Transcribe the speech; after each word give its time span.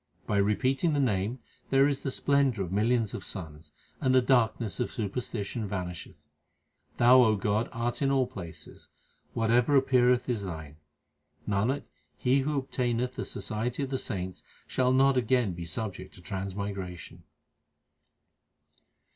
By 0.25 0.37
repeating 0.37 0.93
the 0.93 0.99
Name 0.99 1.37
there 1.69 1.87
is 1.87 2.01
the 2.01 2.09
splendour 2.09 2.65
of 2.65 2.71
millions 2.71 3.13
of 3.13 3.23
suns, 3.23 3.71
and 3.99 4.15
the 4.15 4.21
darkness 4.23 4.79
of 4.79 4.91
superstition 4.91 5.67
vanisheth. 5.67 6.25
Thou, 6.97 7.21
O 7.21 7.35
God, 7.35 7.69
art 7.71 8.01
in 8.01 8.09
all 8.09 8.25
places; 8.25 8.89
whatever 9.35 9.75
appeareth 9.75 10.27
is 10.27 10.41
Thine. 10.41 10.77
Nanak, 11.47 11.83
he 12.17 12.39
who 12.39 12.57
obtaineth 12.57 13.13
the 13.13 13.25
society 13.25 13.83
of 13.83 13.91
the 13.91 13.99
saints 13.99 14.41
shall 14.65 14.91
not 14.91 15.17
again 15.17 15.53
be 15.53 15.67
subject 15.67 16.15
to 16.15 16.21
transmigration. 16.23 17.21